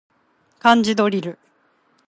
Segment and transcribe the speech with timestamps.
[0.59, 1.37] 漢字ドリル